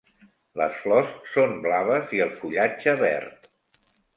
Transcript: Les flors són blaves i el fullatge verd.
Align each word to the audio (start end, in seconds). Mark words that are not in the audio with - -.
Les 0.61 0.79
flors 0.85 1.11
són 1.35 1.53
blaves 1.67 2.15
i 2.21 2.25
el 2.27 2.35
fullatge 2.41 2.99
verd. 3.07 3.49